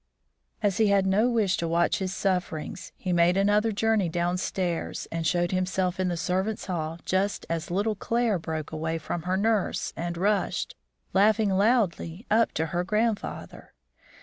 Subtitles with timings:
[0.63, 5.27] ]As he had no wish to watch his sufferings, he made another journey downstairs and
[5.27, 9.93] showed himself in the servants' hall just as little Claire broke away from her nurse
[9.95, 10.75] and rushed,
[11.13, 13.73] laughing loudly, up to her grandfather.